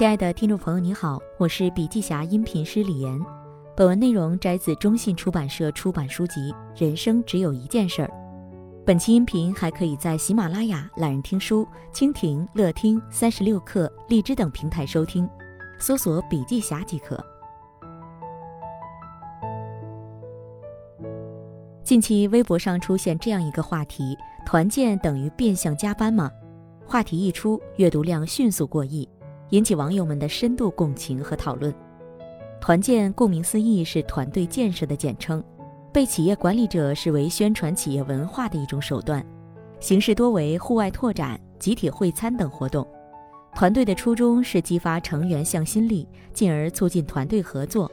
[0.00, 3.20] 亲爱的听众朋友，你好，我是笔记侠音频师李岩。
[3.76, 6.50] 本文内容摘自中信出版社出版书籍
[6.82, 8.08] 《人生只有一件事儿》。
[8.86, 15.28] 本期音频还可以在喜马拉雅、懒人听书、蜻蜓、乐听、三十六课、荔枝等平台收听，
[15.78, 17.22] 搜索“笔记侠”即可。
[21.84, 24.16] 近期微博上出现这样一个话题
[24.48, 26.30] ：“团建等于变相加班吗？”
[26.88, 29.06] 话题一出，阅读量迅速过亿。
[29.50, 31.72] 引起网友们的深度共情和讨论。
[32.60, 35.42] 团建顾名思义是团队建设的简称，
[35.92, 39.24] 被企业管理者视为宣传企业文化的一种手段，
[39.80, 42.86] 形式多为户外拓展、集体会餐等活动。
[43.54, 47.90] 团队的初衷是激发成员向心力，进而促进团队合作，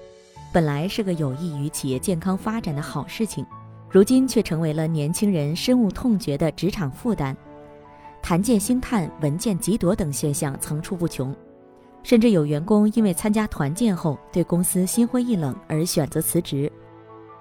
[0.53, 3.43] 本来是个有益于企业健康发展的好事情，
[3.89, 7.35] 如今却成为了年轻人深恶痛绝的职场负担。
[8.21, 11.33] 谈建星探、文件急夺等现象层出不穷。
[12.07, 16.71] 甚至有员工因为参加团建后对公司心灰意冷而选择辞职，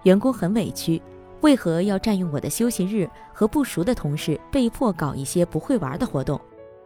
[0.02, 1.00] 员工很委屈，
[1.40, 6.40] 为何要占用我的休息日和不熟的同事被迫搞一些不会玩的活动？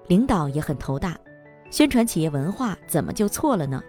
[0.08, 1.16] 领导也很头大，
[1.70, 3.82] 宣传企业文化怎么就错了呢？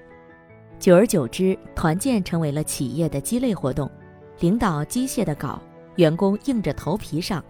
[0.79, 3.91] 久而久之，团建成为了企业的鸡肋活动，
[4.39, 5.61] 领导机械的搞，
[5.97, 7.43] 员工硬着头皮上。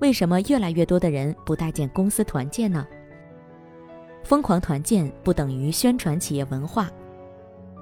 [0.00, 2.84] 为什么越来越多的人不待见公司团建呢？
[4.24, 6.90] 疯狂团建不等于宣传企业文化。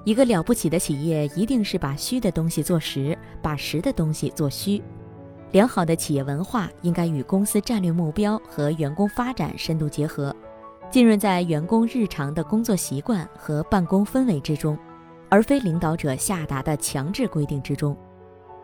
[0.03, 4.81] 一个了不起的企业一定是把虚的东西做实，把实的东西做虚。
[5.51, 10.35] 良好的企业文化应该与公司战略目标和员工发展深度结合，
[10.89, 14.77] 浸润在员工日常的工作习惯和办公氛围之中，
[15.29, 17.95] 而非领导者下达的强制规定之中。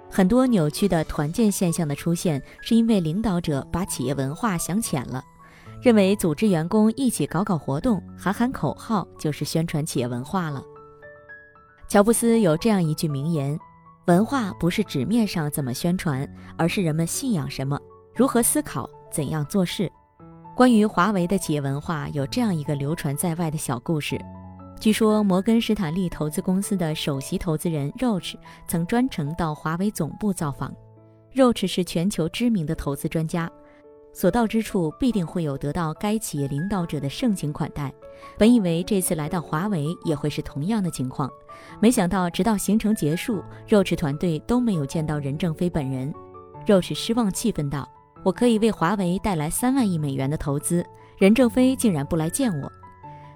[0.10, 5.22] 很多扭曲的团建现象的出现，是因为领导者把企业文化想浅了。
[5.82, 10.64] 认为组织员工一起搞搞活动、喊喊口号就是宣传企业文化了。
[11.88, 13.58] 乔布斯有这样一句名言
[14.08, 16.28] ：“文化不是纸面上怎么宣传，
[16.58, 17.80] 而是人们信仰什么、
[18.16, 19.90] 如何思考、怎样做事。”
[20.56, 24.20] 关于华为的企业文化，有这样一个流传在外的小故事：
[24.80, 28.34] 据说摩根士坦利投资公司的首席投资人 Roach
[28.68, 30.74] 曾专程到华为总部造访。
[31.36, 33.50] Roach 是全球知名的投资专家。
[34.18, 37.94] 所到之处必定会有得到该企业领导者的盛情款待。
[38.36, 41.30] 本以为这次来到华为也会是同样的情况，
[41.80, 46.12] 没想到直到行程结束，，Roch 团队都没有见到任正非本人。
[46.66, 47.88] Roch 失望气愤道
[48.26, 50.84] ：“我可以为华为带来三万亿美元的投资，
[51.20, 52.72] 任正非竟然不来见我。”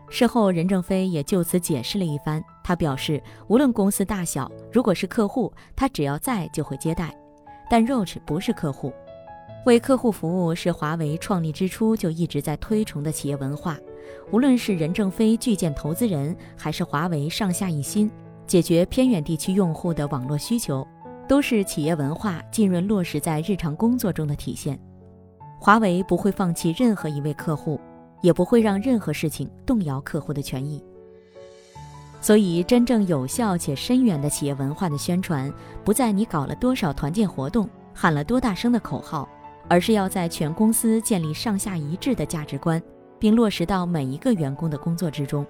[0.09, 2.43] 事后，任正非也就此解释了一番。
[2.63, 7.15] 他表示，无论公司大小，如果是客户，他只要在就会接待。
[7.69, 8.91] 但 Roch 不是客户。
[9.65, 13.77] 为客户服务是华为创立之初就一直在推崇的企业文化。
[14.31, 18.09] 无论是任正非拒见投资人，还是华为上下一心
[18.47, 20.85] 解决偏远地区用户的网络需求，
[21.27, 24.79] 都是企业文化浸润落实在日常工作中的体现。
[25.59, 27.79] 华为不会放弃任何一位客户，
[28.21, 30.83] 也不会让任何事情动摇客户的权益。
[32.19, 39.29] 所以，真正有效且深远的企业文化的宣传，不在你搞了多少团建活动，喊了多大声的口号。
[39.67, 42.81] 而是要在全公司建立上下一致的价值观，
[43.19, 45.45] 并落实到每一个员工的工作之中。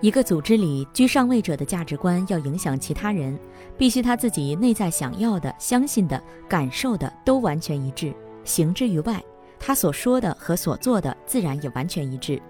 [0.00, 3.38] 一个组织里居上位者的价值观要影响其他人，
[3.76, 9.22] 必须他自己内在想要的、相信的、感受的都完全一致，行之于外，
[9.58, 12.40] 他所说的和所做的自然也完全一致。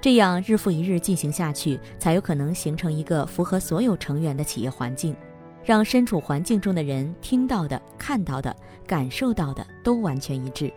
[0.00, 5.14] 这样日复一日进行下去，才有可能形成一个符合所有成员的企业环境。
[5.64, 8.54] 让身处环境中的人听到的、看到的、
[8.86, 10.72] 感受到的都完全一致。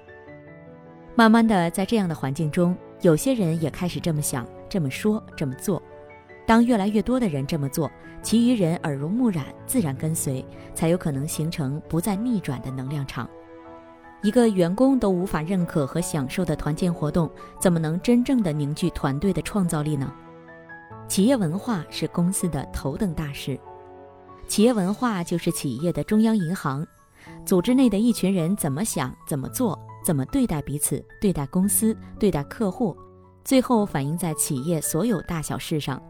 [1.16, 5.82] 慢慢的，在这样的环境中，有些人也开始这么想、这么说、这么做。
[6.46, 7.90] 当越来越多的人这么做，
[8.22, 10.44] 其余人耳濡目染，自然跟随，
[10.74, 13.30] 才有可能形成不再逆转的能量场。
[14.22, 17.30] 一个员工都无法认可和享受的团建活动，
[17.60, 20.14] 怎么能真正的凝聚团队的创造力呢？
[21.08, 23.60] 企业文化是公司的头等大事。
[24.48, 26.86] 企业文化就是企业的中央银行，
[27.46, 32.96] 组织内的一群人怎么想、怎么做、怎么对待彼此、对待公司、对待客户，
[33.44, 36.02] 最后反映在企业所有大小事上。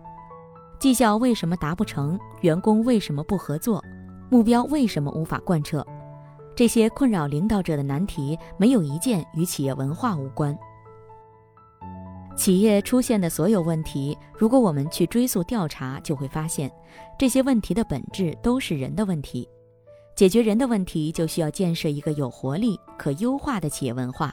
[0.80, 2.20] 绩效为什么达不成？
[2.42, 3.82] 员工为什么不合作？
[4.30, 5.86] 目标为什么无法贯彻？
[6.56, 10.58] 这些困扰领导者的难题，没有一件与企业文化无关。
[12.36, 16.72] 企业出现的所有问题，如果我们去追溯调查，就会发现，
[17.18, 19.48] 这些问题的本质都是人的问题。
[20.16, 24.32] 解决人的问题，就需要建设一个有活力、可优化的企业文化。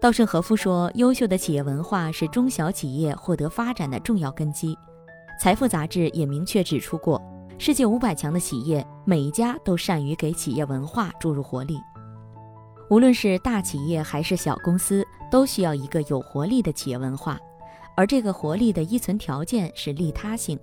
[0.00, 4.76] 稻盛和夫说：“优秀的企业文化是中小企业获得发展的重要根基。”
[5.40, 7.20] 财富杂志也明确指出过，
[7.56, 11.78] 世界五百强的企业每一家都善于给企业文化注入活力。
[12.90, 17.38] 无论是大企业还是小公司，都需要一个有活力的企业文化，
[17.96, 20.58] 而这个活力的依存条件是利他性。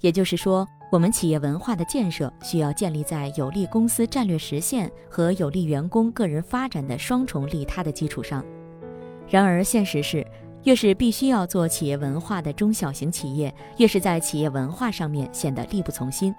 [0.00, 8.44] 也就是说，我们企业文化的建设需要建立在有利公司战略实现和有利员工个人发展的双重利他的基础上。
[9.28, 10.26] 然而，现实是，
[10.64, 16.34] 越是必须要做企业文化的中小型企业，越是在企业文化上面显得力不从心。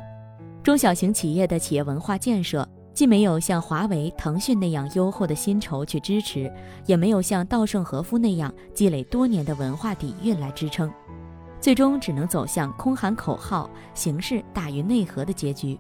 [0.62, 2.68] 中小型企业的企业文化建设。
[2.97, 6.51] 既没有像华为、腾讯那样优厚的薪酬去支持，
[6.88, 10.91] 也没有像稻盛和夫那样积累多年的文化底蕴来支撑，
[11.61, 15.77] 最终只能走向空喊口号、形式大于内核的结局。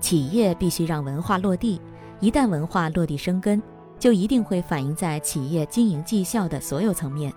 [0.00, 1.80] 企业必须让文化落地，
[2.18, 3.62] 一旦文化落地生根，
[4.00, 7.32] 就一定会反映在企业经营绩效的所有层面。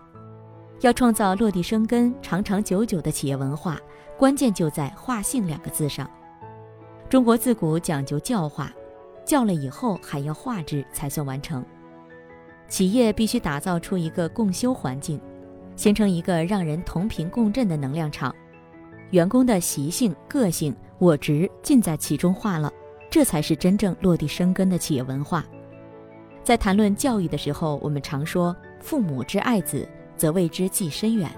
[0.81, 3.77] 要创造落地生根、长长久久的企业文化，
[4.17, 6.09] 关键就在“化性”两个字上。
[7.07, 8.73] 中国自古讲究教化，
[9.23, 11.63] 教了以后还要化之才算完成。
[12.67, 15.21] 企业必须打造出一个共修环境，
[15.75, 18.35] 形成一个让人同频共振的能量场，
[19.11, 22.73] 员工的习性、个性、我执尽在其中化了，
[23.07, 25.45] 这才是真正落地生根的企业文化。
[26.43, 29.87] 在谈论教育的时候，我们常说“父母之爱子，
[30.17, 31.29] 则为之计深远”，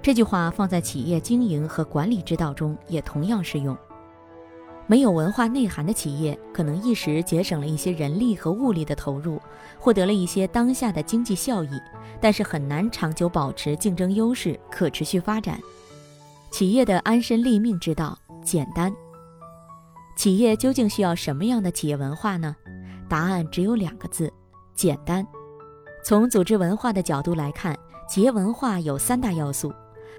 [0.00, 3.76] 这句话放在企业经营和管理之道中也同样适用。
[4.88, 9.40] 没有文化内涵的企业，可能一时节省了一些人力和物力的投入，
[9.78, 11.80] 获得了一些当下的经济效益，
[12.20, 15.60] 但是很难长久保持竞争优势、可持续发展。
[16.52, 18.94] 企业的安身立命之道，简单。
[20.16, 22.54] 企业究竟需要什么样的企业文化呢？
[23.08, 24.32] 答案只有两个字：
[24.74, 25.26] 简单。
[26.04, 27.76] 从组织文化的角度来看，
[28.08, 29.72] 企业文化有三大要素：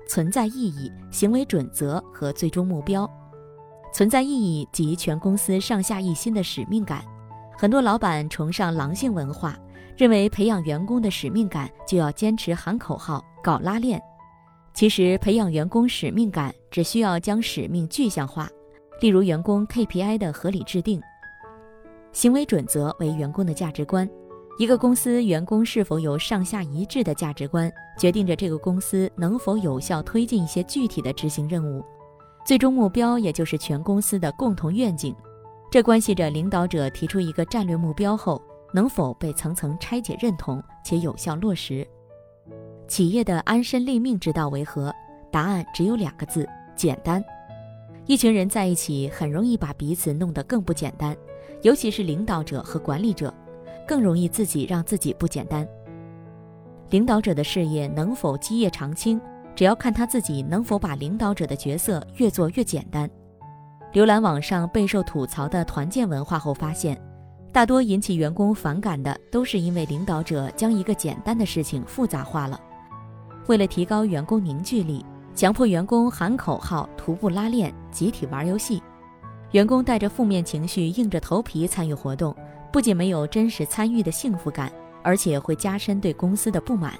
[0.10, 3.10] 存在意义、行为准则和最终目标。
[3.98, 7.04] 存在意义及全公司上下一心的使命感，
[7.58, 9.58] 很多老板崇尚狼性文化，
[9.98, 14.00] 认为培养员工的使命感就要坚持喊口号、搞拉练。
[14.72, 18.48] 其实，培养员工使命感只需要将使命具象化，
[19.02, 21.02] 例如员工 KPI 的合理制定。
[22.12, 24.08] 行为准则为员工的价值观，
[24.60, 31.84] 一个公司员工是否有上下一致的价值观，决定着这个公司能否有效推进一些具体的执行任务。
[32.48, 35.14] 最终目标，也就是全公司的共同愿景，
[35.70, 38.42] 这关系着领导者提出一个战略目标后，
[38.72, 41.86] 能否被层层拆解认同且有效落实。
[42.88, 44.96] 企业的安身立命之道为何？
[45.30, 47.22] 答案只有两个字：简单。
[48.06, 51.14] 一群人在一起，很容易把彼此弄得更不简单，
[51.64, 53.34] 尤其是领导者和管理者，
[53.86, 55.68] 更容易自己让自己不简单。
[56.92, 59.20] 领导者的事业能否基业长青？
[59.58, 63.10] 只要看他自己能否把领导者的角色越做越简单。
[63.92, 66.96] 浏览网上备受吐槽的团建文化后，发现
[67.52, 72.62] 大多引起员工反感的都是因为领导者将一个简单的事情复杂化了。
[73.48, 78.84] 为了提高员工凝聚力，强迫员工喊口号、徒步拉练、集体玩游戏，
[79.54, 82.36] 员工带着负面情绪硬着头皮参与活动，
[82.72, 84.72] 不仅没有真实参与的幸福感，
[85.02, 86.94] 而且会加深对公司的不满。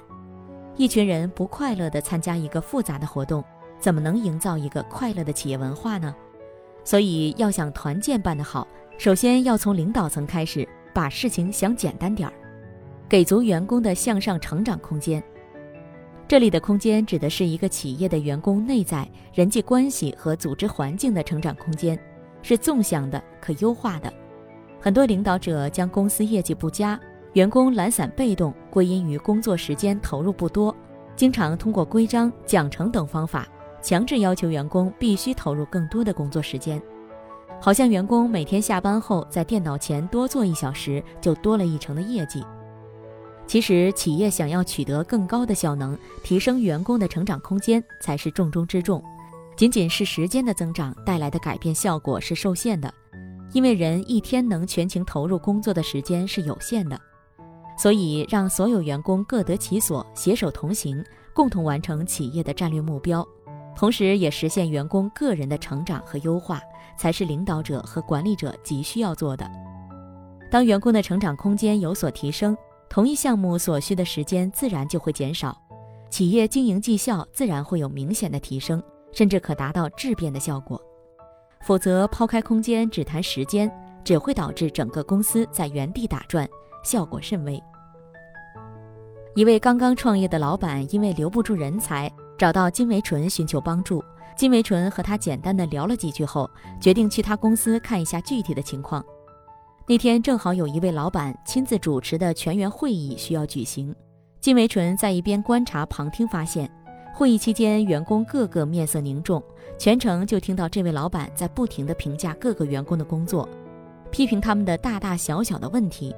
[0.78, 3.42] 一群人不快乐地参加一个复杂的活动，
[3.80, 6.14] 怎么能营造一个快乐的企业文化呢？
[6.84, 8.66] 所以，要想团建办得好，
[8.96, 12.32] 首先要从领导层开始，把事情想简单点儿，
[13.08, 15.20] 给足员工的向上成长空间。
[16.28, 21.98] 这里的空间指的是一个企业的员工内在人际关系和组织环境的成长空间，
[22.40, 24.12] 是纵向的、可优化的。
[24.80, 26.98] 很多领导者将公司业绩不佳。
[27.34, 30.74] 员工懒散被动，归因于工作时间投入不多，
[31.14, 33.46] 经常通过规章、奖惩等方法
[33.82, 36.82] 强制要求员工必须投入更多的工作时间，
[37.60, 42.42] 好像员工每天下班后在电脑前多做一小时就多了一成的业绩。
[43.46, 49.02] 其实，企业想要取得更高的效能，提升员工的成长空间才是重中之重。
[49.56, 52.92] 仅仅是时间的增长带来的改变效果是受限的，
[53.52, 57.00] 因为人一天能全情投入工作的时间是有限的。
[57.78, 63.24] 所以，让所有员工各得其所，携手同行，共同完成企业的战略目标，
[63.76, 66.60] 同时也实现员工个人的成长和优化，
[66.98, 69.48] 才是领导者和管理者急需要做的。
[70.50, 72.56] 当员工的成长空间有所提升，
[72.88, 75.56] 同一项目所需的时间自然就会减少，
[76.10, 78.82] 企业经营绩效自然会有明显的提升，
[79.12, 80.82] 甚至可达到质变的效果。
[81.60, 83.70] 否则，抛开空间只谈时间，
[84.02, 86.48] 只会导致整个公司在原地打转。
[86.88, 87.62] 效果甚微。
[89.34, 94.02] 一位刚刚创业的老板因为留不住人才，找到金维纯寻求帮助。
[94.34, 96.48] 金维纯和他简单的聊了几句后，
[96.80, 99.04] 决定去他公司看一下具体的情况。
[99.86, 103.94] 那天正好有一位老板亲自主持的全员会议需要举行，
[104.40, 106.70] 金维纯在一边观察旁听，发现
[107.14, 109.42] 会议期间员工个个面色凝重，
[109.76, 113.46] 全程就听到这位老板在不停地评价各个员工的工作，
[114.10, 116.14] 批评他们的大大小小的问题。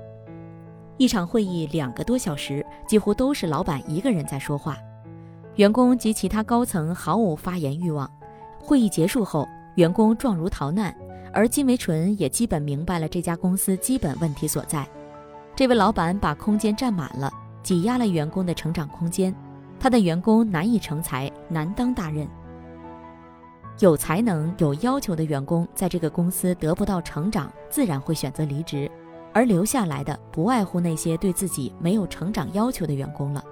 [1.01, 4.77] 一场会议两个多小时，几乎都是老板一个人在说话，
[5.57, 8.07] 员工及其他高层毫无发言欲望。
[8.59, 10.95] 会议结束后，员工状如逃难，
[11.33, 14.87] 而金维纯也基本明白了这家公司基本问题所在。
[15.57, 19.35] 这位老板把空间占满了，挤压了员工的成长空间，
[19.81, 22.29] 他的员工难以成才，难当大任。
[23.79, 28.91] 有才能、有要求的员工在这个公司得不到成长，自然会选择离职。
[29.33, 33.45] 而留下来的不外乎那些对自己没有成长要求的员工了。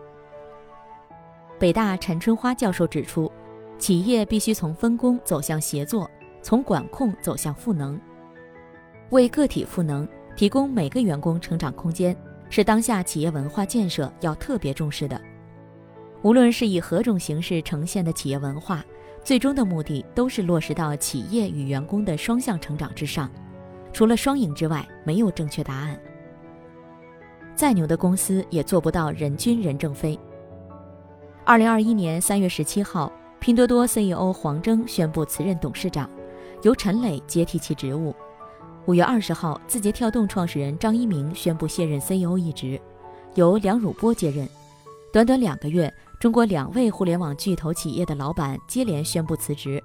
[1.59, 3.31] 北大陈春花教授指出，
[3.79, 6.09] 企业必须从分工走向协作，
[6.43, 8.01] 从管控走向赋能。
[9.11, 10.07] 为个体赋能，
[10.37, 12.17] 提供每个员工成长空间，
[12.51, 15.21] 是当下企业文化建设要特别重视的。
[16.23, 18.85] 无论是以何种形式呈现的企业文化，
[19.25, 23.31] 最终的目的都是落实到企业与员工的双向成长之上。
[23.93, 25.99] 除了双赢之外，没有正确答案。
[27.55, 30.19] 再牛的公司也做不到人均任正非。
[31.45, 36.09] 二零二一年三月十七号，拼多多 CEO 黄峥宣布辞任董事长，
[36.63, 38.15] 由陈磊接替其职务。
[38.87, 42.81] 五月二十号，字节跳动创始人张一鸣宣布卸任 CEO 一职，
[43.35, 44.49] 由梁汝波接任。
[45.13, 49.83] 短短两个月，中国两位互联网巨头企业的老板接连宣布辞职，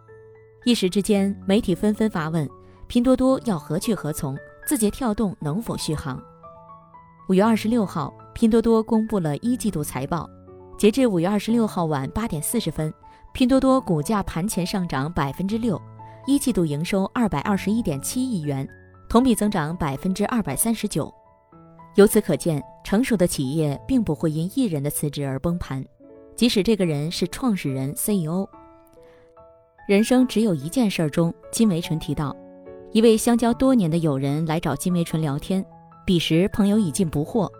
[0.63, 2.47] 一时之间，媒体纷纷发问。
[2.93, 4.37] 拼多多要何去何从？
[4.67, 6.21] 字节跳动能否续航？
[7.27, 10.29] 五月二十六号，拼多多公布了一季度财报。
[10.77, 12.93] 截至五月二十六号晚八点四十分，
[13.33, 15.81] 拼多多股价盘前上涨百分之六，
[16.27, 18.69] 一季度营收二百二十一点七亿元，
[19.09, 21.11] 同比增长百分之二百三十九。
[21.95, 25.83] 由此可见，成熟的企业并不会因一人的辞职而崩盘，
[26.35, 28.47] 即使这个人是创始人 CEO。
[29.87, 32.35] 人生只有一件事中，金维纯提到。
[32.93, 35.65] 一位相交多年的友人来找金维纯聊天，
[36.05, 37.51] 彼时朋友已近不惑，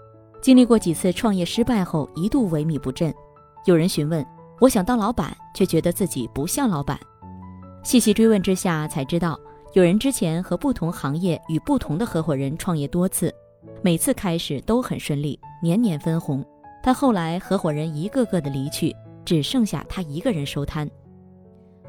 [0.44, 3.12] 经历过几次创业失败后，一度萎靡不振。
[3.66, 4.24] 有人询问
[4.62, 7.00] ：“我想当老板，却觉得自己不像老板。”
[7.82, 9.40] 细细追问之下，才知道
[9.74, 13.34] 有人之前和不同行业与不同的合伙人创业多次，
[13.82, 16.46] 每次开始都很顺利，年年分红。
[16.84, 20.88] 但后来合伙人一个个的离去，只剩下他一个人收摊。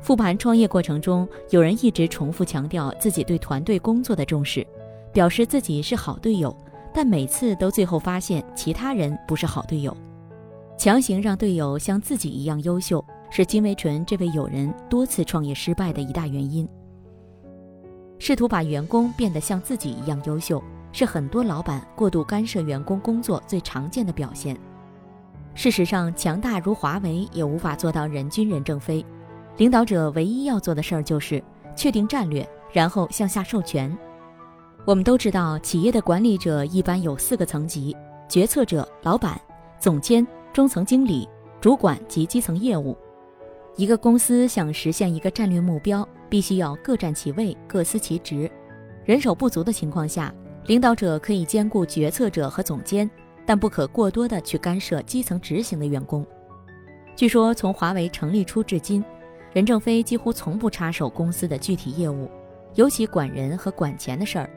[0.00, 4.66] 复盘创业过程中，有人一直重复强调自己对团队工作的重视，
[5.12, 6.54] 表示自己是好队友，
[6.92, 9.96] 但每次都最后发现其他人不是好队友，
[10.76, 16.68] 强行让队友像自己一样优秀，是金维纯这位友人多次创业失败的一大原因。
[18.18, 24.56] 试图把员工变得像自己一样优秀，是很多老板过度干涉员工工作最常见的表现。
[25.54, 29.04] 事实上，强大如华为也无法做到人均任正非。
[29.56, 31.42] 领导者唯一要做的事儿就是
[31.76, 33.96] 确定战略，然后向下授权。
[34.84, 37.96] 我们都知道，企业的管理者一般有四个层级：
[38.28, 39.40] 决策者、老板、
[39.78, 41.28] 总监、中层经理、
[41.60, 42.96] 主管及基层业务。
[43.76, 48.50] 一个公司想实现一个战略目标，必须要各占其位，各司其职。
[49.04, 50.34] 人手不足的情况下，
[50.66, 53.10] 领导者可以兼顾决策者和总监，
[53.46, 56.26] 但不可过多的去干涉基层执行的员工。
[57.16, 59.04] 据说，从华为成立初至今，
[59.54, 62.28] 任正非几乎从不插手公司的具体业务，
[62.74, 64.50] 尤其管人和管钱的事儿。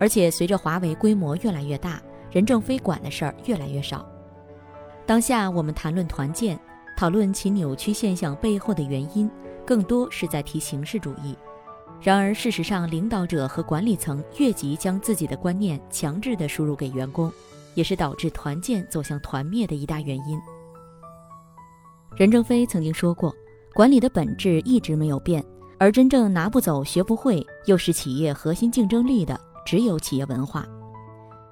[0.00, 4.04] 而且随着华为规模越来越大，任正非管的事儿越来越少。
[5.06, 6.58] 当下我们谈论团建，
[6.96, 9.30] 讨论其扭曲现象背后的原因，
[9.64, 11.36] 更多是在提形式主义。
[12.00, 17.32] 然而事实上，领导者和管理层越级将自己的观念强制地输入给员工，
[17.74, 20.36] 也是导致团建走向团灭的一大原因。
[22.16, 23.32] 任正非曾经说过。
[23.74, 25.42] 管理的本质一直没有变，
[25.78, 30.66] 而真正拿不走、学不会，又是企业核心竞争力的，只有企业文化。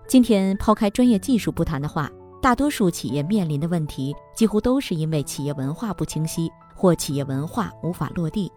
[0.06, 2.10] 今天抛开专业技术不谈的话，
[2.42, 8.52] 大多数企业面临的问题，几乎都是因为企业文化不清晰，或企业文化无法落地。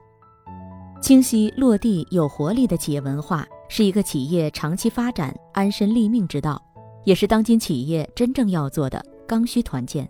[1.02, 6.62] 清晰、落地、有活力的企业文化，是一个企业长期发展、安身立命之道，
[7.06, 10.10] 也是当今企业真正要做的刚需团建。